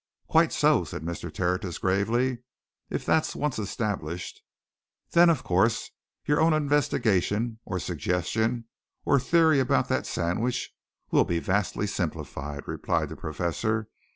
"Quite 0.27 0.51
so," 0.51 0.83
said 0.83 1.03
Mr. 1.03 1.31
Tertius 1.31 1.77
gravely. 1.77 2.39
"If 2.89 3.05
that's 3.05 3.35
once 3.35 3.59
established" 3.59 4.41
"Then, 5.11 5.29
of 5.29 5.43
course, 5.43 5.91
your 6.25 6.41
own 6.41 6.53
investigation, 6.53 7.59
or 7.65 7.77
suggestion, 7.79 8.65
or 9.05 9.19
theory 9.19 9.59
about 9.59 9.89
that 9.89 10.07
sandwich 10.07 10.71
will 11.11 11.23
be 11.23 11.37
vastly 11.37 11.85
simplified," 11.85 12.67
replied 12.67 13.09
the 13.09 13.15
Professor. 13.15 13.89